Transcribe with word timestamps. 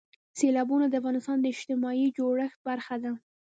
سیلابونه 0.37 0.85
د 0.89 0.93
افغانستان 1.01 1.37
د 1.41 1.45
اجتماعي 1.53 2.07
جوړښت 2.17 2.57
برخه 2.69 2.95
ده. 3.03 3.11